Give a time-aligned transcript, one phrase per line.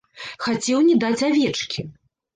[0.45, 1.81] Хацеў не даць авечкі.